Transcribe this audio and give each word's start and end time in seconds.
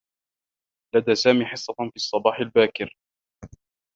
لدى 0.95 1.15
سامي 1.15 1.45
حصّة 1.45 1.73
في 1.73 1.95
الصّباح 1.95 2.39
الباكر. 2.39 2.97